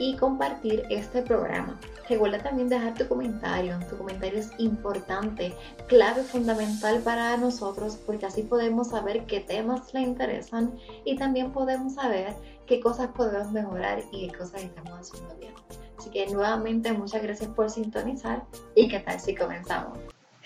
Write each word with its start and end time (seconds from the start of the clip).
y 0.00 0.16
compartir 0.16 0.84
este 0.88 1.22
programa. 1.22 1.78
Recuerda 2.08 2.42
también 2.42 2.68
dejar 2.68 2.94
tu 2.94 3.06
comentario. 3.06 3.78
Tu 3.88 3.96
comentario 3.98 4.40
es 4.40 4.50
importante, 4.58 5.54
clave, 5.86 6.22
fundamental 6.22 7.00
para 7.00 7.36
nosotros 7.36 7.98
porque 8.06 8.26
así 8.26 8.42
podemos 8.42 8.88
saber 8.88 9.26
qué 9.26 9.40
temas 9.40 9.92
le 9.92 10.00
interesan 10.00 10.74
y 11.04 11.16
también 11.16 11.52
podemos 11.52 11.94
saber 11.94 12.34
qué 12.66 12.80
cosas 12.80 13.08
podemos 13.08 13.52
mejorar 13.52 14.02
y 14.10 14.26
qué 14.26 14.38
cosas 14.38 14.62
estamos 14.62 14.98
haciendo 14.98 15.36
bien. 15.36 15.54
Así 15.98 16.10
que 16.10 16.26
nuevamente 16.28 16.92
muchas 16.94 17.22
gracias 17.22 17.50
por 17.50 17.68
sintonizar 17.68 18.44
y 18.74 18.88
qué 18.88 19.00
tal 19.00 19.20
si 19.20 19.34
comenzamos 19.34 19.98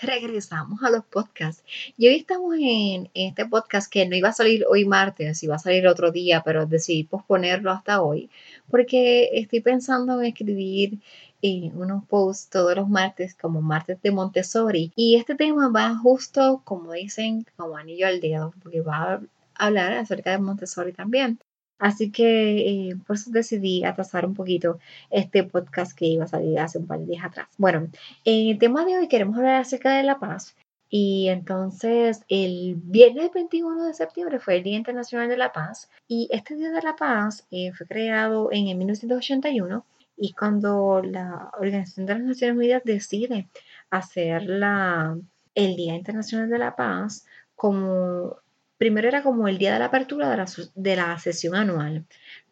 regresamos 0.05 0.83
a 0.83 0.89
los 0.89 1.03
podcasts. 1.05 1.63
Y 1.97 2.07
hoy 2.07 2.15
estamos 2.15 2.55
en 2.59 3.09
este 3.13 3.45
podcast 3.45 3.91
que 3.91 4.07
no 4.07 4.15
iba 4.15 4.29
a 4.29 4.33
salir 4.33 4.65
hoy 4.69 4.85
martes, 4.85 5.43
iba 5.43 5.55
a 5.55 5.59
salir 5.59 5.87
otro 5.87 6.11
día, 6.11 6.41
pero 6.45 6.65
decidí 6.65 7.03
posponerlo 7.03 7.71
hasta 7.71 8.01
hoy, 8.01 8.29
porque 8.69 9.29
estoy 9.33 9.61
pensando 9.61 10.19
en 10.21 10.27
escribir 10.27 10.99
eh, 11.41 11.71
unos 11.75 12.05
posts 12.05 12.49
todos 12.49 12.75
los 12.75 12.89
martes 12.89 13.35
como 13.35 13.61
martes 13.61 14.01
de 14.01 14.11
Montessori. 14.11 14.91
Y 14.95 15.15
este 15.15 15.35
tema 15.35 15.69
va 15.69 15.95
justo, 15.97 16.61
como 16.63 16.93
dicen, 16.93 17.45
como 17.55 17.77
anillo 17.77 18.07
al 18.07 18.21
dedo, 18.21 18.53
porque 18.61 18.81
va 18.81 19.13
a 19.13 19.21
hablar 19.55 19.93
acerca 19.93 20.31
de 20.31 20.39
Montessori 20.39 20.93
también. 20.93 21.39
Así 21.77 22.11
que 22.11 22.89
eh, 22.89 22.95
por 23.05 23.17
eso 23.17 23.31
decidí 23.31 23.83
atrasar 23.83 24.25
un 24.25 24.33
poquito 24.33 24.79
este 25.09 25.43
podcast 25.43 25.97
que 25.97 26.05
iba 26.05 26.23
a 26.23 26.27
salir 26.27 26.59
hace 26.59 26.77
un 26.77 26.87
par 26.87 26.99
de 26.99 27.05
días 27.07 27.25
atrás. 27.25 27.47
Bueno, 27.57 27.89
en 28.23 28.49
el 28.49 28.57
tema 28.57 28.85
de 28.85 28.97
hoy 28.97 29.07
queremos 29.07 29.37
hablar 29.37 29.61
acerca 29.61 29.95
de 29.95 30.03
la 30.03 30.19
paz. 30.19 30.55
Y 30.89 31.27
entonces 31.29 32.23
el 32.29 32.75
viernes 32.75 33.31
21 33.33 33.85
de 33.85 33.93
septiembre 33.93 34.39
fue 34.39 34.57
el 34.57 34.63
Día 34.63 34.77
Internacional 34.77 35.27
de 35.27 35.37
la 35.37 35.51
Paz. 35.51 35.89
Y 36.07 36.29
este 36.31 36.55
Día 36.55 36.71
de 36.71 36.81
la 36.81 36.95
Paz 36.95 37.45
eh, 37.51 37.73
fue 37.73 37.87
creado 37.87 38.49
en 38.51 38.67
el 38.67 38.77
1981 38.77 39.85
y 40.17 40.33
cuando 40.33 41.01
la 41.03 41.51
Organización 41.59 42.05
de 42.05 42.13
las 42.13 42.23
Naciones 42.23 42.57
Unidas 42.57 42.81
decide 42.85 43.49
hacer 43.89 44.43
la, 44.43 45.17
el 45.55 45.75
Día 45.75 45.95
Internacional 45.95 46.49
de 46.49 46.59
la 46.59 46.75
Paz 46.75 47.25
como 47.55 48.37
primero 48.77 49.07
era 49.07 49.23
como 49.23 49.47
el 49.47 49.57
día 49.57 49.73
de 49.73 49.79
la 49.79 49.85
apertura 49.85 50.29
de 50.29 50.37
la, 50.37 50.45
de 50.75 50.95
la, 50.95 51.19
sesión 51.19 51.55
anual, 51.55 52.05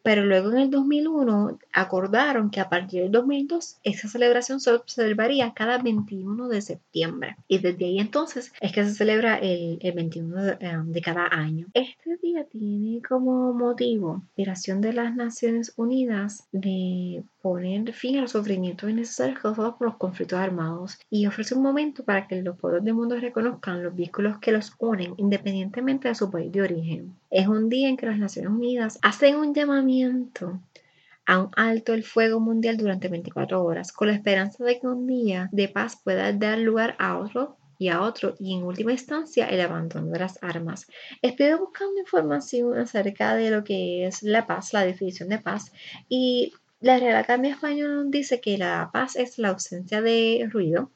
pero 0.04 0.22
luego 0.22 0.52
en 0.52 0.58
el 0.58 0.70
2001 0.70 1.58
acordaron 1.72 2.50
que 2.50 2.60
a 2.60 2.68
partir 2.68 3.02
del 3.02 3.10
2002 3.10 3.78
esa 3.82 4.06
celebración 4.06 4.60
se 4.60 4.70
observaría 4.70 5.54
cada 5.54 5.78
21 5.78 6.46
de 6.48 6.60
septiembre 6.60 7.36
y 7.48 7.58
desde 7.58 7.86
ahí 7.86 7.98
entonces 7.98 8.52
es 8.60 8.72
que 8.72 8.84
se 8.84 8.94
celebra 8.94 9.38
el, 9.38 9.78
21 9.80 10.42
de, 10.42 10.52
eh, 10.60 10.78
de, 10.84 11.00
cada 11.00 11.26
año. 11.28 11.68
Este 11.72 12.18
día 12.18 12.44
tiene 12.44 13.00
como 13.00 13.54
motivo 13.54 14.16
la 14.16 14.22
inspiración 14.24 14.82
de 14.82 14.92
las 14.92 15.16
Naciones 15.16 15.72
Unidas 15.76 16.48
de 16.52 17.24
poner 17.40 17.92
fin 17.94 18.18
al 18.18 18.28
sufrimiento 18.28 18.88
innecesario 18.88 19.36
causados 19.40 19.76
por 19.76 19.86
los 19.86 19.96
conflictos 19.96 20.38
armados 20.38 20.98
y 21.08 21.26
ofrece 21.26 21.54
un 21.54 21.62
momento 21.62 22.04
para 22.04 22.26
que 22.26 22.42
los 22.42 22.58
pueblos 22.58 22.84
del 22.84 22.94
mundo 22.94 23.16
reconozcan 23.16 23.82
los 23.82 23.94
vínculos 23.94 24.38
que 24.38 24.52
los 24.52 24.72
unen 24.78 25.14
independientemente 25.16 26.08
de 26.08 26.14
su 26.14 26.30
país 26.30 26.52
de 26.52 26.60
origen. 26.60 27.14
Es 27.30 27.48
un 27.48 27.68
día 27.68 27.88
en 27.88 27.96
que 27.96 28.06
las 28.06 28.18
Naciones 28.18 28.50
Unidas 28.50 28.98
hacen 29.02 29.36
un 29.36 29.54
llamamiento 29.54 29.93
a 31.26 31.38
un 31.38 31.50
alto 31.56 31.94
el 31.94 32.04
fuego 32.04 32.40
mundial 32.40 32.76
durante 32.76 33.08
24 33.08 33.64
horas, 33.64 33.92
con 33.92 34.08
la 34.08 34.14
esperanza 34.14 34.64
de 34.64 34.78
que 34.78 34.86
un 34.86 35.06
día 35.06 35.48
de 35.52 35.68
paz 35.68 35.96
pueda 36.02 36.32
dar 36.32 36.58
lugar 36.58 36.96
a 36.98 37.18
otro 37.18 37.56
y 37.78 37.88
a 37.88 38.02
otro 38.02 38.34
y 38.38 38.54
en 38.54 38.62
última 38.62 38.92
instancia 38.92 39.46
el 39.46 39.60
abandono 39.60 40.10
de 40.10 40.18
las 40.18 40.42
armas. 40.42 40.86
Estoy 41.22 41.54
buscando 41.54 42.00
información 42.00 42.78
acerca 42.78 43.34
de 43.34 43.50
lo 43.50 43.64
que 43.64 44.06
es 44.06 44.22
la 44.22 44.46
paz, 44.46 44.72
la 44.72 44.84
definición 44.84 45.28
de 45.28 45.38
paz 45.38 45.72
y 46.08 46.52
la 46.80 46.98
Real 46.98 47.16
Academia 47.16 47.52
Española 47.52 48.02
dice 48.06 48.40
que 48.40 48.58
la 48.58 48.90
paz 48.92 49.16
es 49.16 49.38
la 49.38 49.48
ausencia 49.48 50.02
de 50.02 50.46
ruido, 50.50 50.90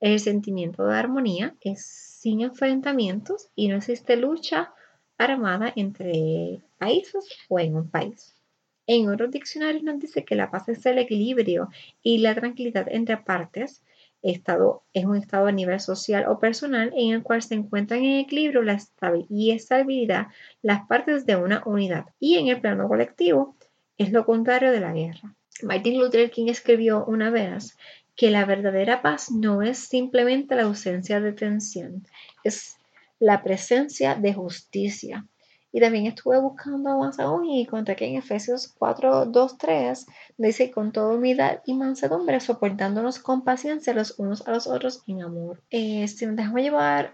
el 0.00 0.20
sentimiento 0.20 0.84
de 0.84 0.96
armonía, 0.96 1.54
es 1.60 1.86
sin 1.86 2.42
enfrentamientos 2.42 3.48
y 3.56 3.68
no 3.68 3.76
existe 3.76 4.16
lucha 4.16 4.72
armada 5.18 5.72
entre 5.76 6.60
países 6.78 7.26
o 7.48 7.58
en 7.58 7.76
un 7.76 7.88
país. 7.88 8.34
En 8.86 9.08
otros 9.08 9.30
diccionarios 9.30 9.82
nos 9.82 10.00
dice 10.00 10.24
que 10.24 10.34
la 10.34 10.50
paz 10.50 10.68
es 10.68 10.84
el 10.86 10.98
equilibrio 10.98 11.68
y 12.02 12.18
la 12.18 12.34
tranquilidad 12.34 12.86
entre 12.90 13.16
partes. 13.16 13.82
Estado 14.22 14.82
es 14.92 15.04
un 15.04 15.16
estado 15.16 15.46
a 15.46 15.52
nivel 15.52 15.80
social 15.80 16.26
o 16.28 16.38
personal 16.38 16.92
en 16.96 17.12
el 17.12 17.22
cual 17.22 17.42
se 17.42 17.54
encuentran 17.54 18.04
en 18.04 18.20
equilibrio 18.20 18.62
la 18.62 18.78
y 19.28 19.50
estabilidad 19.50 20.28
las 20.62 20.86
partes 20.86 21.26
de 21.26 21.36
una 21.36 21.62
unidad. 21.66 22.06
Y 22.20 22.36
en 22.36 22.48
el 22.48 22.60
plano 22.60 22.88
colectivo 22.88 23.56
es 23.98 24.12
lo 24.12 24.24
contrario 24.24 24.70
de 24.70 24.80
la 24.80 24.92
guerra. 24.92 25.34
Martin 25.62 25.98
Luther 25.98 26.30
King 26.30 26.48
escribió 26.48 27.04
una 27.04 27.30
vez 27.30 27.76
que 28.16 28.30
la 28.30 28.44
verdadera 28.44 29.02
paz 29.02 29.30
no 29.30 29.62
es 29.62 29.78
simplemente 29.78 30.54
la 30.54 30.62
ausencia 30.62 31.20
de 31.20 31.32
tensión, 31.32 32.06
es 32.44 32.76
la 33.22 33.40
presencia 33.44 34.16
de 34.16 34.34
justicia. 34.34 35.24
Y 35.70 35.80
también 35.80 36.06
estuve 36.06 36.40
buscando 36.40 36.98
más 36.98 37.20
aún 37.20 37.46
y 37.46 37.62
encontré 37.62 37.94
que 37.94 38.04
en 38.04 38.16
Efesios 38.16 38.74
4, 38.76 39.26
2, 39.26 39.58
3 39.58 40.06
dice 40.36 40.70
con 40.72 40.90
toda 40.90 41.14
humildad 41.14 41.60
y 41.64 41.74
mansedumbre, 41.74 42.40
soportándonos 42.40 43.20
con 43.20 43.44
paciencia 43.44 43.94
los 43.94 44.18
unos 44.18 44.46
a 44.46 44.50
los 44.50 44.66
otros 44.66 45.04
en 45.06 45.22
amor. 45.22 45.62
Eh, 45.70 46.06
si 46.08 46.26
nos 46.26 46.34
dejamos 46.34 46.60
llevar 46.62 47.12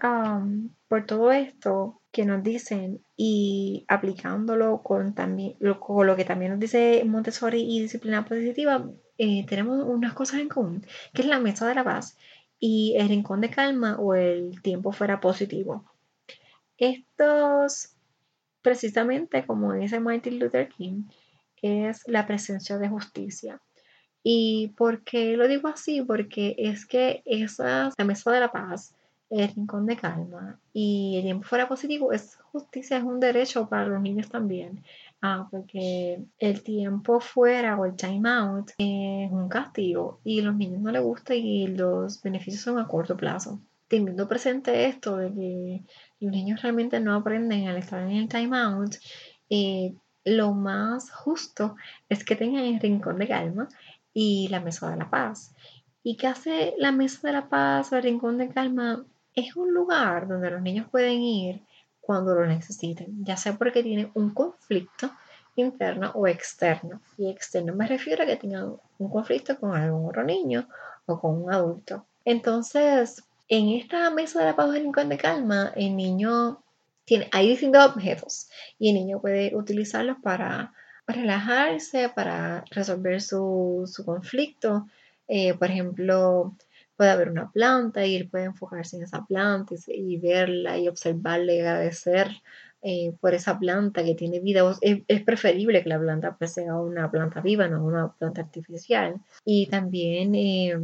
por 0.87 1.05
todo 1.05 1.31
esto 1.31 2.01
que 2.11 2.25
nos 2.25 2.43
dicen 2.43 3.01
y 3.15 3.85
aplicándolo 3.87 4.81
con, 4.81 5.13
también, 5.13 5.55
lo, 5.59 5.79
con 5.79 6.07
lo 6.07 6.15
que 6.15 6.25
también 6.25 6.51
nos 6.51 6.59
dice 6.59 7.03
Montessori 7.05 7.61
y 7.61 7.83
disciplina 7.83 8.25
positiva, 8.25 8.89
eh, 9.19 9.45
tenemos 9.45 9.85
unas 9.85 10.13
cosas 10.13 10.39
en 10.39 10.49
común, 10.49 10.85
que 11.13 11.21
es 11.21 11.27
la 11.27 11.39
mesa 11.39 11.67
de 11.67 11.75
la 11.75 11.83
paz 11.83 12.17
y 12.59 12.95
el 12.97 13.07
rincón 13.07 13.41
de 13.41 13.51
calma 13.51 13.95
o 13.99 14.15
el 14.15 14.61
tiempo 14.61 14.91
fuera 14.91 15.21
positivo. 15.21 15.85
Estos 16.79 17.95
precisamente 18.61 19.45
como 19.45 19.73
dice 19.73 19.99
Martin 19.99 20.39
Luther 20.39 20.69
King, 20.69 21.03
es 21.61 22.03
la 22.07 22.25
presencia 22.25 22.77
de 22.77 22.89
justicia. 22.89 23.61
¿Y 24.23 24.69
por 24.77 25.03
qué 25.03 25.37
lo 25.37 25.47
digo 25.47 25.67
así? 25.67 26.01
Porque 26.01 26.55
es 26.57 26.85
que 26.85 27.21
esa, 27.25 27.89
la 27.97 28.05
mesa 28.05 28.31
de 28.31 28.39
la 28.41 28.51
paz, 28.51 28.93
el 29.29 29.47
rincón 29.49 29.85
de 29.85 29.95
calma 29.95 30.59
y 30.73 31.17
el 31.17 31.23
tiempo 31.23 31.47
fuera 31.47 31.67
positivo, 31.67 32.11
es 32.11 32.35
justicia, 32.51 32.97
es 32.97 33.03
un 33.03 33.19
derecho 33.19 33.69
para 33.69 33.87
los 33.87 34.01
niños 34.01 34.29
también. 34.29 34.83
Ah, 35.21 35.47
porque 35.51 36.21
el 36.37 36.63
tiempo 36.63 37.19
fuera 37.19 37.77
o 37.77 37.85
el 37.85 37.95
time 37.95 38.29
out 38.29 38.71
es 38.77 39.31
un 39.31 39.49
castigo 39.49 40.19
y 40.23 40.39
a 40.39 40.43
los 40.43 40.55
niños 40.55 40.81
no 40.81 40.91
les 40.91 41.01
gusta 41.01 41.35
y 41.35 41.67
los 41.67 42.21
beneficios 42.21 42.63
son 42.63 42.79
a 42.79 42.87
corto 42.87 43.15
plazo. 43.15 43.59
Teniendo 43.89 44.29
presente 44.29 44.85
esto 44.85 45.17
de 45.17 45.33
que 45.33 45.81
los 46.21 46.31
niños 46.31 46.61
realmente 46.61 47.01
no 47.01 47.15
aprenden 47.15 47.67
al 47.67 47.75
estar 47.75 48.01
en 48.03 48.11
el 48.11 48.29
timeout, 48.29 48.95
eh, 49.49 49.93
lo 50.23 50.53
más 50.53 51.11
justo 51.11 51.75
es 52.07 52.23
que 52.23 52.37
tengan 52.37 52.63
el 52.63 52.79
rincón 52.79 53.17
de 53.17 53.27
calma 53.27 53.67
y 54.13 54.47
la 54.49 54.61
Mesa 54.61 54.89
de 54.89 54.97
la 54.97 55.09
Paz. 55.09 55.53
¿Y 56.03 56.15
qué 56.15 56.27
hace 56.27 56.73
la 56.77 56.91
Mesa 56.91 57.27
de 57.27 57.33
la 57.33 57.49
Paz 57.49 57.91
o 57.91 57.97
el 57.97 58.03
Rincón 58.03 58.37
de 58.37 58.49
Calma? 58.49 59.03
Es 59.35 59.55
un 59.55 59.73
lugar 59.73 60.27
donde 60.27 60.49
los 60.49 60.61
niños 60.61 60.87
pueden 60.89 61.21
ir 61.21 61.61
cuando 61.99 62.33
lo 62.33 62.45
necesiten, 62.45 63.23
ya 63.23 63.37
sea 63.37 63.57
porque 63.57 63.83
tienen 63.83 64.11
un 64.13 64.33
conflicto 64.33 65.11
interno 65.55 66.11
o 66.15 66.27
externo. 66.27 67.01
Y 67.17 67.29
externo 67.29 67.75
me 67.75 67.87
refiero 67.87 68.23
a 68.23 68.25
que 68.25 68.37
tengan 68.37 68.75
un 68.97 69.09
conflicto 69.09 69.59
con 69.59 69.75
algún 69.75 70.07
otro 70.07 70.23
niño 70.23 70.67
o 71.05 71.19
con 71.19 71.43
un 71.43 71.53
adulto. 71.53 72.05
Entonces, 72.25 73.23
en 73.49 73.69
esta 73.69 74.09
mesa 74.11 74.39
de 74.39 74.45
la 74.45 74.55
paz 74.55 74.71
del 74.71 74.83
rincón 74.83 75.09
de 75.09 75.17
calma, 75.17 75.73
el 75.75 75.95
niño 75.95 76.63
tiene, 77.03 77.27
hay 77.31 77.49
distintos 77.49 77.83
objetos 77.87 78.49
y 78.77 78.89
el 78.89 78.95
niño 78.95 79.19
puede 79.19 79.55
utilizarlos 79.55 80.17
para 80.21 80.73
relajarse, 81.07 82.09
para 82.09 82.63
resolver 82.69 83.21
su, 83.21 83.89
conflicto. 84.05 84.85
Eh, 85.27 85.55
por 85.55 85.69
ejemplo, 85.69 86.55
puede 86.95 87.09
haber 87.09 87.29
una 87.29 87.51
planta 87.51 88.05
y 88.05 88.15
él 88.15 88.29
puede 88.29 88.45
enfocarse 88.45 88.97
en 88.97 89.03
esa 89.03 89.25
planta 89.25 89.73
y, 89.87 90.17
verla 90.17 90.77
y 90.77 90.87
observarla 90.87 91.53
y 91.53 91.59
agradecer 91.59 92.29
eh, 92.83 93.13
por 93.19 93.33
esa 93.33 93.57
planta 93.57 94.03
que 94.03 94.13
tiene 94.13 94.39
vida. 94.39 94.61
Es, 94.81 95.21
preferible 95.23 95.81
que 95.81 95.89
la 95.89 95.99
planta 95.99 96.35
pues, 96.37 96.53
sea 96.53 96.75
una 96.75 97.09
planta 97.09 97.41
viva, 97.41 97.67
no 97.67 97.83
una 97.83 98.11
planta 98.13 98.41
artificial. 98.41 99.15
Y 99.43 99.67
también, 99.67 100.35
eh, 100.35 100.77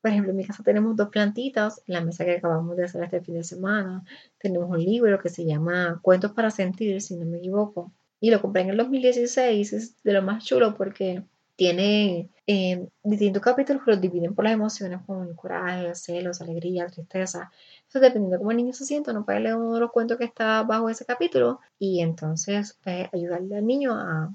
por 0.00 0.10
ejemplo, 0.10 0.30
en 0.30 0.36
mi 0.36 0.44
casa 0.44 0.62
tenemos 0.62 0.96
dos 0.96 1.08
plantitas, 1.08 1.82
en 1.86 1.94
la 1.94 2.00
mesa 2.00 2.24
que 2.24 2.36
acabamos 2.36 2.76
de 2.76 2.84
hacer 2.84 3.02
este 3.04 3.20
fin 3.20 3.34
de 3.34 3.44
semana. 3.44 4.04
Tenemos 4.38 4.70
un 4.70 4.82
libro 4.82 5.18
que 5.18 5.28
se 5.28 5.44
llama 5.44 5.98
Cuentos 6.02 6.32
para 6.32 6.50
Sentir, 6.50 7.00
si 7.02 7.16
no 7.16 7.26
me 7.26 7.38
equivoco. 7.38 7.92
Y 8.20 8.30
lo 8.30 8.40
compré 8.40 8.62
en 8.62 8.70
el 8.70 8.76
2016, 8.76 9.72
es 9.72 10.02
de 10.02 10.12
lo 10.12 10.22
más 10.22 10.44
chulo 10.44 10.74
porque 10.74 11.22
tiene 11.60 12.30
eh, 12.46 12.88
distintos 13.02 13.42
capítulos 13.42 13.84
que 13.84 13.90
los 13.90 14.00
dividen 14.00 14.34
por 14.34 14.44
las 14.44 14.54
emociones 14.54 15.00
como 15.06 15.24
el 15.24 15.36
coraje, 15.36 15.94
celos, 15.94 16.40
alegría, 16.40 16.86
tristeza. 16.86 17.50
Entonces, 17.80 18.00
dependiendo 18.00 18.36
de 18.36 18.38
cómo 18.38 18.50
el 18.50 18.56
niño 18.56 18.72
se 18.72 18.86
sienta, 18.86 19.10
uno 19.10 19.26
puede 19.26 19.40
leer 19.40 19.56
uno 19.56 19.74
de 19.74 19.80
los 19.80 19.92
cuentos 19.92 20.16
que 20.16 20.24
está 20.24 20.62
bajo 20.62 20.88
ese 20.88 21.04
capítulo 21.04 21.60
y 21.78 22.00
entonces 22.00 22.78
pues, 22.82 23.08
ayudarle 23.12 23.58
al 23.58 23.66
niño 23.66 23.92
a, 23.94 24.32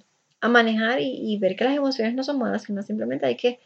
manejar 0.47 0.99
y, 1.01 1.35
ver 1.39 1.55
que 1.55 1.63
las 1.63 1.75
emociones 1.75 2.13
no 2.13 2.23
son 2.23 2.37
malas, 2.37 2.61
sino 2.61 2.83
simplemente 2.83 3.25
hay 3.25 3.35
que 3.35 3.59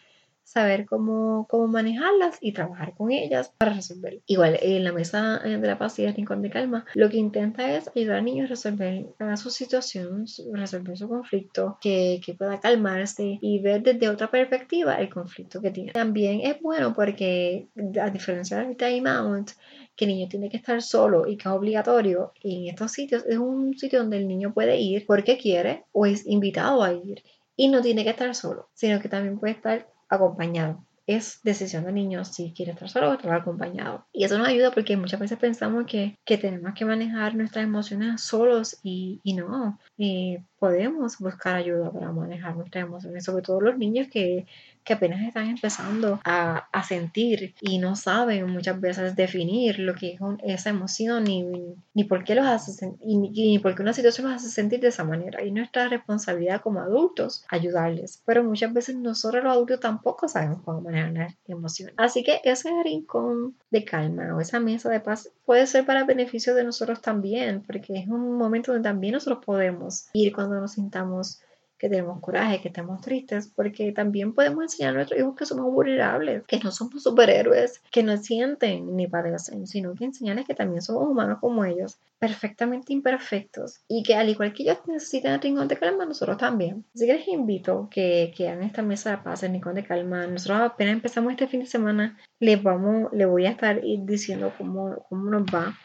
saber 0.50 0.88
cómo, 0.88 1.46
cómo 1.48 1.68
manejarlas 1.68 2.40
y 2.42 2.54
trabajar 2.54 2.96
con 2.96 3.12
ellas 3.12 3.54
para 3.58 3.74
resolver. 3.74 4.22
Igual, 4.26 4.58
en 4.62 4.84
la 4.84 4.92
mesa 4.92 5.40
eh, 5.46 5.58
de 5.58 5.68
la 5.68 5.78
paz 5.78 6.00
y 6.00 6.06
el 6.06 6.16
rincón 6.16 6.42
de 6.42 6.50
calma, 6.50 6.86
lo 6.96 7.08
que 7.10 7.18
intenta 7.18 7.78
es 7.78 7.90
ayudar 7.96 8.18
al 8.18 8.26
niño 8.26 8.46
a 8.46 8.48
resolver 8.48 9.06
su 9.36 9.52
situación, 9.52 10.26
resolver 10.54 10.98
su 10.98 11.08
conflicto, 11.08 11.78
que, 11.80 12.20
que 12.26 12.34
pueda 12.34 12.60
calmarse 12.60 13.38
y 13.42 13.60
ver 13.60 13.84
desde 13.84 14.10
otra 14.10 14.32
perspectiva 14.32 14.96
el 14.96 15.10
conflicto 15.10 15.62
que 15.62 15.70
tiene. 15.70 15.92
También 15.92 16.42
es 16.42 16.60
bueno 16.62 16.96
porque, 16.96 17.68
a 18.02 18.10
diferencia 18.10 18.58
del 18.58 18.76
time 18.76 19.08
out, 19.08 19.52
que 19.96 20.06
el 20.06 20.12
niño 20.12 20.30
tiene 20.30 20.50
que 20.50 20.58
estar 20.58 20.82
solo 20.82 21.28
y 21.28 21.38
que 21.38 21.48
es 21.48 21.54
obligatorio, 21.54 22.32
en 22.42 22.70
estos 22.70 22.92
sitios 22.92 23.24
es 23.28 23.38
un 23.38 23.78
sitio 23.78 24.00
donde 24.00 24.18
el 24.18 24.28
niño 24.28 24.54
puede 24.54 24.80
ir 24.80 25.06
porque 25.06 25.38
quiere 25.38 25.84
o 25.92 26.08
es 26.08 26.26
invitado 26.26 26.82
a 26.82 26.94
ir 26.94 27.22
y 27.56 27.68
no 27.68 27.82
tiene 27.82 28.04
que 28.04 28.12
estar 28.12 28.34
solo, 28.34 28.70
sino 28.74 29.02
que 29.02 29.10
también 29.10 29.38
puede 29.38 29.54
estar 29.54 29.86
acompañado. 30.10 30.84
Es 31.08 31.40
decisión 31.44 31.86
del 31.86 31.96
niño 31.96 32.24
si 32.24 32.54
quiere 32.54 32.74
estar 32.74 32.88
solo 32.88 33.10
o 33.10 33.14
estar 33.14 33.34
acompañado. 33.34 34.06
Y 34.14 34.26
eso 34.26 34.38
nos 34.38 34.48
ayuda 34.48 34.72
porque 34.72 34.96
muchas 34.96 35.20
veces 35.20 35.40
pensamos 35.40 35.86
que, 35.88 36.20
tenemos 36.24 36.74
que 36.76 36.86
manejar 36.86 37.34
nuestras 37.34 37.64
emociones 37.64 38.22
solos 38.22 38.78
y, 38.84 39.20
no. 39.36 39.80
Eh, 39.98 40.44
podemos 40.60 41.18
buscar 41.20 41.56
ayuda 41.56 41.92
para 41.92 42.12
manejar 42.12 42.56
nuestras 42.56 42.86
emociones, 42.86 43.24
sobre 43.24 43.42
todo 43.42 43.62
los 43.62 43.78
niños 43.78 44.08
que 44.12 44.46
que 44.84 44.94
apenas 44.94 45.22
están 45.22 45.48
empezando 45.48 46.20
a, 46.24 46.68
a, 46.72 46.84
sentir 46.84 47.54
y 47.62 47.78
no 47.78 47.96
saben 47.96 48.50
muchas 48.50 48.80
veces 48.82 49.16
definir 49.16 49.78
lo 49.78 49.94
que 49.94 50.14
es 50.14 50.20
esa 50.44 50.72
emoción 50.72 51.26
ni, 51.26 51.46
ni, 51.94 52.04
por 52.06 52.24
qué 52.24 52.34
los 52.34 52.48
hace 52.48 52.92
y 53.06 53.18
ni, 53.18 53.60
por 53.60 53.76
qué 53.76 53.82
una 53.82 53.94
situación 53.94 54.28
los 54.28 54.38
hace 54.38 54.50
sentir 54.50 54.80
de 54.80 54.88
esa 54.88 55.04
manera. 55.04 55.44
Y 55.44 55.52
nuestra 55.52 55.88
responsabilidad 55.88 56.62
como 56.62 56.80
adultos 56.80 57.46
ayudarles. 57.50 58.24
Pero 58.26 58.44
muchas 58.44 58.74
veces 58.74 58.96
nosotros 58.96 59.44
los 59.44 59.54
adultos 59.54 59.80
tampoco 59.80 60.28
sabemos 60.28 60.64
cómo 60.64 60.82
manejar 60.82 61.12
las 61.12 61.36
emociones. 61.48 61.94
Así 61.98 62.24
que 62.24 62.42
ese 62.44 62.72
rincón 62.84 63.56
de 63.70 63.86
calma 63.86 64.36
o 64.36 64.42
esa 64.42 64.60
mesa 64.60 64.90
de 64.90 65.02
paz 65.02 65.30
puede 65.50 65.66
ser 65.66 65.84
para 65.84 66.04
beneficio 66.04 66.54
de 66.54 66.64
nosotros 66.64 67.02
también, 67.02 67.64
porque 67.64 67.98
es 67.98 68.08
un 68.08 68.38
momento 68.38 68.72
donde 68.72 68.88
también 68.88 69.16
nosotros 69.16 69.44
podemos 69.44 70.06
ir 70.14 70.32
cuando 70.32 70.62
nos 70.62 70.74
sintamos 70.74 71.42
que 71.80 71.90
tenemos 71.90 72.20
coraje, 72.20 72.62
que 72.62 72.68
estamos 72.68 73.00
tristes, 73.02 73.52
porque 73.56 73.94
también 73.94 74.34
podemos 74.34 74.64
enseñar 74.64 74.92
a 74.92 74.98
nuestros 74.98 75.20
hijos 75.20 75.36
que 75.36 75.46
somos 75.46 75.72
vulnerables, 75.74 76.44
que 76.46 76.60
no 76.60 76.72
somos 76.72 77.02
superhéroes, 77.02 77.82
que 77.90 78.04
no 78.04 78.18
sienten 78.18 78.98
ni 78.98 79.08
padecen, 79.08 79.66
sino 79.66 79.96
que 79.96 80.04
enseñarles 80.04 80.46
que 80.46 80.54
también 80.54 80.82
somos 80.82 81.08
humanos 81.08 81.38
como 81.40 81.64
ellos, 81.64 81.98
perfectamente 82.20 82.92
imperfectos, 82.92 83.80
y 83.88 84.04
que 84.04 84.16
al 84.16 84.28
igual 84.28 84.54
que 84.54 84.64
ellos 84.64 84.80
necesitan 84.88 85.34
el 85.36 85.42
rincón 85.42 85.70
de 85.70 85.78
calma, 85.78 86.06
nosotros 86.06 86.38
también. 86.38 86.84
Así 86.94 87.08
que 87.08 87.14
les 87.14 87.28
invito 87.30 87.88
que, 87.90 88.34
que 88.36 88.50
hagan 88.50 88.64
esta 88.64 88.82
mesa 88.82 89.12
de 89.12 89.18
paz, 89.20 89.44
el 89.44 89.54
rincón 89.54 89.76
de 89.76 89.86
calma. 89.86 90.28
Nosotros 90.28 90.60
apenas 90.60 90.96
empezamos 90.96 91.32
este 91.32 91.48
fin 91.48 91.62
de 91.62 91.66
semana, 91.66 92.20
les 92.42 92.62
vamos, 92.62 93.10
les 93.14 93.28
voy 93.28 93.46
a 93.46 93.52
estar 93.52 93.82
diciendo 93.82 94.52
cómo, 94.58 95.06
cómo 95.08 95.30
nos 95.30 95.44
va. 95.44 95.78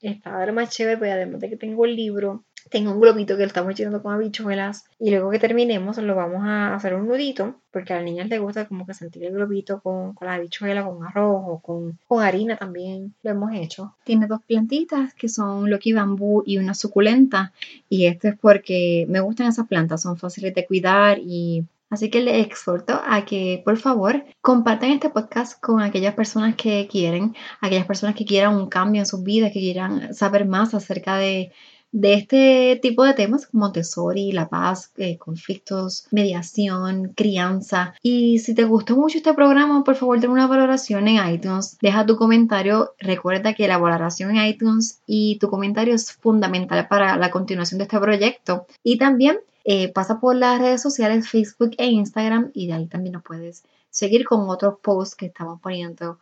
Está 0.00 0.36
ahora 0.36 0.52
más 0.52 0.70
chévere, 0.70 0.96
pues 0.96 1.12
además 1.12 1.40
de 1.40 1.50
que 1.50 1.56
tengo 1.56 1.84
el 1.84 1.96
libro, 1.96 2.44
tengo 2.70 2.92
un 2.92 3.00
globito 3.00 3.36
que 3.36 3.42
lo 3.42 3.46
estamos 3.46 3.72
echando 3.72 4.02
con 4.02 4.14
habichuelas 4.14 4.84
y 4.98 5.10
luego 5.10 5.30
que 5.30 5.38
terminemos 5.38 5.98
lo 5.98 6.14
vamos 6.14 6.42
a 6.44 6.74
hacer 6.74 6.94
un 6.94 7.06
nudito 7.06 7.56
porque 7.70 7.92
a 7.92 7.96
las 7.96 8.04
niñas 8.04 8.28
les 8.28 8.40
gusta 8.40 8.66
como 8.66 8.86
que 8.86 8.94
sentir 8.94 9.24
el 9.24 9.32
globito 9.32 9.80
con, 9.80 10.14
con 10.14 10.28
la 10.28 10.34
habichuela, 10.34 10.84
con 10.84 11.04
arroz 11.04 11.42
o 11.46 11.60
con, 11.60 11.98
con 12.06 12.22
harina 12.22 12.56
también 12.56 13.14
lo 13.22 13.30
hemos 13.30 13.52
hecho. 13.54 13.94
Tiene 14.04 14.26
dos 14.26 14.40
plantitas 14.46 15.14
que 15.14 15.28
son 15.28 15.70
Loki 15.70 15.92
bambú 15.92 16.42
y 16.46 16.58
una 16.58 16.74
suculenta 16.74 17.52
y 17.88 18.06
esto 18.06 18.28
es 18.28 18.38
porque 18.38 19.06
me 19.08 19.20
gustan 19.20 19.48
esas 19.48 19.66
plantas, 19.66 20.02
son 20.02 20.16
fáciles 20.16 20.54
de 20.54 20.66
cuidar 20.66 21.18
y 21.20 21.64
Así 21.90 22.10
que 22.10 22.20
les 22.20 22.44
exhorto 22.44 23.00
a 23.06 23.24
que 23.24 23.62
por 23.64 23.76
favor 23.76 24.24
compartan 24.40 24.90
este 24.90 25.10
podcast 25.10 25.60
con 25.60 25.80
aquellas 25.80 26.14
personas 26.14 26.56
que 26.56 26.88
quieren, 26.90 27.36
aquellas 27.60 27.86
personas 27.86 28.16
que 28.16 28.24
quieran 28.24 28.56
un 28.56 28.68
cambio 28.68 29.02
en 29.02 29.06
sus 29.06 29.22
vidas, 29.22 29.52
que 29.52 29.60
quieran 29.60 30.12
saber 30.12 30.44
más 30.44 30.74
acerca 30.74 31.18
de 31.18 31.52
de 31.94 32.14
este 32.14 32.80
tipo 32.82 33.04
de 33.04 33.14
temas 33.14 33.46
como 33.46 33.66
Montessori, 33.66 34.32
la 34.32 34.48
paz, 34.48 34.90
eh, 34.96 35.16
conflictos, 35.16 36.08
mediación, 36.10 37.12
crianza. 37.14 37.94
Y 38.02 38.40
si 38.40 38.52
te 38.52 38.64
gustó 38.64 38.96
mucho 38.96 39.18
este 39.18 39.32
programa, 39.32 39.84
por 39.84 39.94
favor, 39.94 40.20
ten 40.20 40.30
una 40.30 40.48
valoración 40.48 41.06
en 41.06 41.24
iTunes. 41.32 41.78
Deja 41.80 42.04
tu 42.04 42.16
comentario. 42.16 42.94
Recuerda 42.98 43.54
que 43.54 43.68
la 43.68 43.78
valoración 43.78 44.36
en 44.36 44.44
iTunes 44.44 45.02
y 45.06 45.38
tu 45.38 45.48
comentario 45.48 45.94
es 45.94 46.12
fundamental 46.12 46.88
para 46.88 47.16
la 47.16 47.30
continuación 47.30 47.78
de 47.78 47.84
este 47.84 48.00
proyecto. 48.00 48.66
Y 48.82 48.98
también 48.98 49.38
eh, 49.62 49.92
pasa 49.92 50.18
por 50.18 50.34
las 50.34 50.60
redes 50.60 50.82
sociales 50.82 51.28
Facebook 51.28 51.76
e 51.78 51.86
Instagram 51.86 52.50
y 52.54 52.66
de 52.66 52.72
ahí 52.72 52.86
también 52.86 53.12
nos 53.12 53.22
puedes 53.22 53.62
seguir 53.88 54.24
con 54.24 54.48
otros 54.48 54.80
posts 54.82 55.14
que 55.14 55.26
estamos 55.26 55.60
poniendo 55.60 56.18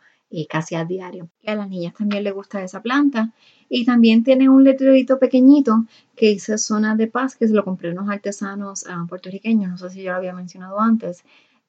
casi 0.49 0.75
a 0.75 0.85
diario. 0.85 1.29
a 1.45 1.55
las 1.55 1.69
niñas 1.69 1.93
también 1.93 2.23
les 2.23 2.33
gusta 2.33 2.63
esa 2.63 2.81
planta 2.81 3.33
y 3.69 3.85
también 3.85 4.23
tiene 4.23 4.49
un 4.49 4.63
letrerito 4.63 5.19
pequeñito 5.19 5.85
que 6.15 6.27
dice 6.27 6.57
zona 6.57 6.95
de 6.95 7.07
paz, 7.07 7.35
que 7.35 7.47
se 7.47 7.53
lo 7.53 7.63
compré 7.63 7.91
unos 7.91 8.09
artesanos 8.09 8.85
ah, 8.87 9.05
puertorriqueños, 9.07 9.71
no 9.71 9.77
sé 9.77 9.89
si 9.89 10.03
yo 10.03 10.11
lo 10.11 10.17
había 10.17 10.33
mencionado 10.33 10.79
antes. 10.79 11.23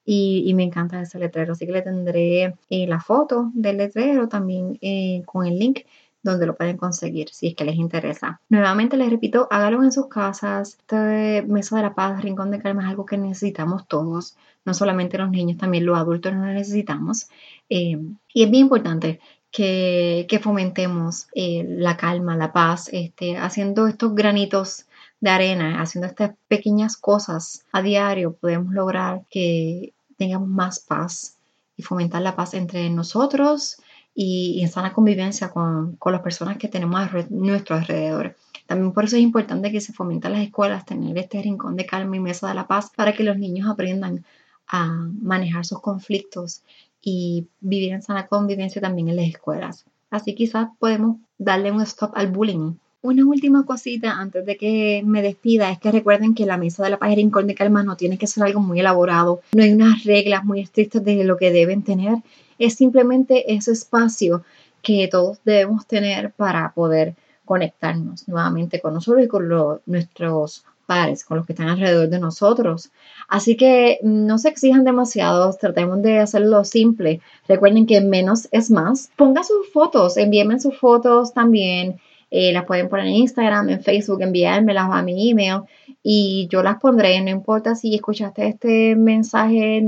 Y, 0.07 0.53
me 0.53 0.63
encanta 0.63 1.01
ese 1.01 1.17
letrero, 1.17 1.53
así 1.53 1.65
que 1.65 1.71
le 1.71 1.81
tendré 1.81 2.55
eh, 2.69 2.87
la 2.87 2.99
foto 2.99 3.51
del 3.55 3.77
letrero 3.77 4.27
también 4.27 4.77
eh, 4.81 5.23
con 5.25 5.47
el 5.47 5.57
link 5.57 5.79
donde 6.25 6.47
lo 6.47 6.55
pueden 6.55 6.77
conseguir 6.77 7.29
si 7.29 7.47
es 7.47 7.55
que 7.55 7.63
les 7.63 7.75
interesa. 7.75 8.41
Nuevamente 8.49 8.97
les 8.97 9.09
repito, 9.09 9.47
háganlo 9.51 9.83
en 9.83 9.91
sus 9.91 10.07
casas. 10.07 10.77
Este 10.79 11.43
Mesa 11.43 11.77
de 11.77 11.83
la 11.83 11.95
Paz, 11.95 12.21
Rincón 12.21 12.51
de 12.51 12.59
Calma 12.59 12.83
es 12.83 12.89
algo 12.89 13.05
que 13.05 13.17
necesitamos 13.17 13.87
todos, 13.87 14.35
no 14.65 14.73
solamente 14.73 15.17
los 15.17 15.29
niños, 15.29 15.57
también 15.57 15.85
los 15.85 15.97
adultos 15.97 16.33
lo 16.33 16.39
necesitamos. 16.39 17.29
Eh, 17.69 17.97
y 18.33 18.43
es 18.43 18.51
bien 18.51 18.63
importante 18.63 19.19
que, 19.51 20.39
fomentemos 20.43 21.27
eh, 21.33 21.63
la 21.67 21.95
calma, 21.95 22.35
la 22.35 22.51
paz, 22.51 22.89
este, 22.91 23.37
haciendo 23.37 23.87
estos 23.87 24.13
granitos 24.13 24.85
de 25.21 25.29
arena, 25.29 25.81
haciendo 25.81 26.07
estas 26.07 26.31
pequeñas 26.47 26.97
cosas 26.97 27.65
a 27.71 27.81
diario, 27.81 28.33
podemos 28.33 28.73
lograr 28.73 29.21
que 29.29 29.93
tengamos 30.17 30.49
más 30.49 30.79
paz 30.79 31.37
y 31.77 31.83
fomentar 31.83 32.21
la 32.21 32.35
paz 32.35 32.53
entre 32.53 32.89
nosotros 32.89 33.77
y, 34.15 34.61
en 34.61 34.69
sana 34.69 34.93
convivencia 34.93 35.49
con, 35.49 35.97
las 36.05 36.21
personas 36.21 36.57
que 36.57 36.69
tenemos 36.69 36.99
a 36.99 37.11
nuestro 37.29 37.75
alrededor. 37.75 38.35
También 38.65 38.93
por 38.93 39.03
eso 39.03 39.17
es 39.17 39.21
importante 39.21 39.71
que 39.71 39.81
se 39.81 39.93
fomente 39.93 40.27
en 40.27 40.33
las 40.33 40.41
escuelas 40.41 40.85
tener 40.85 41.15
este 41.17 41.41
rincón 41.41 41.75
de 41.75 41.85
calma 41.85 42.15
y 42.15 42.21
mesa 42.21 42.47
de 42.47 42.55
la 42.55 42.65
paz 42.65 42.89
para 42.95 43.13
que 43.13 43.23
los 43.23 43.37
niños 43.37 43.69
aprendan 43.69 44.23
a 44.67 44.87
manejar 45.21 45.65
sus 45.65 45.81
conflictos 45.81 46.63
y 47.01 47.47
vivir 47.59 47.93
en 47.93 48.01
sana 48.01 48.25
convivencia 48.25 48.81
también 48.81 49.09
en 49.09 49.17
las 49.17 49.27
escuelas. 49.27 49.85
Así 50.09 50.33
quizás 50.33 50.69
podemos 50.79 51.17
darle 51.37 51.71
un 51.71 51.81
stop 51.81 52.11
al 52.15 52.27
bullying, 52.27 52.73
Una 53.01 53.23
última 53.23 53.65
cosita 53.65 54.13
antes 54.13 54.43
de 54.47 54.57
que 54.57 55.03
me 55.05 55.21
despida 55.21 55.69
es 55.69 55.77
que 55.77 55.91
recuerden 55.91 56.33
que 56.33 56.47
la 56.47 56.57
mesa 56.57 56.83
de 56.83 56.89
la 56.89 56.97
paz 56.97 57.11
y 57.11 57.15
rincón 57.15 57.45
de 57.45 57.53
calma 57.53 57.83
no 57.83 57.95
tiene 57.95 58.17
que 58.17 58.25
ser 58.25 58.43
algo 58.43 58.61
muy 58.61 58.79
elaborado, 58.79 59.41
no 59.53 59.61
hay 59.61 59.73
unas 59.73 60.03
reglas 60.05 60.43
muy 60.43 60.61
estrictas 60.61 61.03
de 61.03 61.23
lo 61.23 61.37
que 61.37 61.51
deben 61.51 61.83
tener, 61.83 62.15
es 62.59 62.75
simplemente 62.75 63.53
ese 63.53 63.71
espacio 63.71 64.43
que 64.81 65.07
todos 65.07 65.39
debemos 65.43 65.85
tener 65.87 66.31
para 66.31 66.71
poder 66.73 67.15
conectarnos 67.43 68.27
nuevamente 68.27 68.81
con 68.81 68.93
nosotros 68.93 69.25
y 69.25 69.27
con 69.27 69.47
nuestros 69.85 70.65
pares, 70.85 71.25
con 71.25 71.37
los 71.37 71.45
que 71.45 71.53
están 71.53 71.69
alrededor 71.69 72.09
de 72.09 72.19
nosotros. 72.19 72.91
Así 73.27 73.57
que 73.57 73.99
no 74.03 74.37
se 74.37 74.49
exijan 74.49 74.83
demasiado, 74.83 75.51
tratemos 75.53 76.01
de 76.01 76.19
hacerlo 76.19 76.63
simple. 76.63 77.21
Recuerden 77.47 77.87
que 77.87 78.01
menos 78.01 78.47
es 78.51 78.69
más. 78.69 79.09
Pongan 79.15 79.43
sus 79.43 79.71
fotos, 79.71 80.17
envíenme 80.17 80.59
sus 80.59 80.77
fotos 80.77 81.33
también. 81.33 81.99
Eh, 82.31 82.51
las 82.51 82.65
pueden 82.65 82.89
poner 82.89 83.07
en 83.07 83.13
Instagram, 83.13 83.69
en 83.69 83.81
Facebook, 83.81 84.21
enviármelas 84.21 84.89
a 84.91 85.01
mi 85.01 85.29
email 85.29 85.61
y 86.07 86.47
yo 86.51 86.61
las 86.61 86.79
pondré. 86.79 87.19
No 87.21 87.31
importa 87.31 87.73
si 87.73 87.95
escuchaste 87.95 88.47
este 88.47 88.95
mensaje 88.95 89.83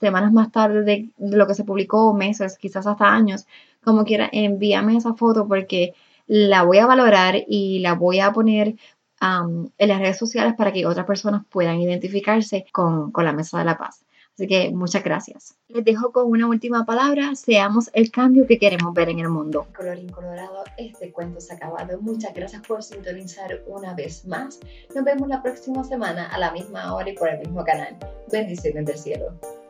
semanas 0.00 0.32
más 0.32 0.50
tarde 0.50 0.82
de, 0.82 1.10
lo 1.18 1.46
que 1.46 1.54
se 1.54 1.62
publicó, 1.62 2.12
meses, 2.14 2.58
quizás 2.58 2.84
hasta 2.88 3.14
años, 3.14 3.46
como 3.84 4.04
quiera, 4.04 4.28
envíame 4.32 4.96
esa 4.96 5.14
foto 5.14 5.46
porque 5.46 5.94
la 6.26 6.64
voy 6.64 6.78
a 6.78 6.86
valorar 6.86 7.36
y 7.46 7.78
la 7.78 7.94
voy 7.94 8.18
a 8.18 8.32
poner 8.32 8.74
en 9.20 9.88
las 9.88 10.00
redes 10.00 10.18
sociales 10.18 10.54
para 10.58 10.72
que 10.72 10.84
otras 10.84 11.06
personas 11.06 11.44
puedan 11.48 11.80
identificarse 11.80 12.66
con, 12.72 13.12
con 13.12 13.24
la 13.24 13.32
Mesa 13.32 13.58
de 13.60 13.64
la 13.64 13.78
Paz. 13.78 14.04
Así 14.42 14.48
que 14.48 14.72
muchas 14.72 15.04
gracias. 15.04 15.54
Les 15.68 15.84
dejo 15.84 16.10
con 16.10 16.28
una 16.28 16.48
última 16.48 16.84
palabra. 16.84 17.36
Seamos 17.36 17.90
el 17.92 18.10
cambio 18.10 18.44
que 18.44 18.58
queremos 18.58 18.92
ver 18.92 19.08
en 19.08 19.20
el 19.20 19.28
mundo. 19.28 19.68
Colorín 19.72 20.08
colorado, 20.08 20.64
este 20.76 21.12
cuento 21.12 21.40
se 21.40 21.52
ha 21.52 21.56
acabado. 21.56 22.00
Muchas 22.00 22.34
gracias 22.34 22.60
por 22.66 22.82
sintonizar 22.82 23.62
una 23.68 23.94
vez 23.94 24.26
más. 24.26 24.58
Nos 24.96 25.04
vemos 25.04 25.28
la 25.28 25.44
próxima 25.44 25.84
semana 25.84 26.26
a 26.26 26.40
la 26.40 26.50
misma 26.50 26.92
hora 26.92 27.08
y 27.08 27.14
por 27.14 27.28
el 27.28 27.38
mismo 27.38 27.62
canal. 27.62 27.96
Bendiciones 28.32 28.84
del 28.84 28.98
cielo. 28.98 29.61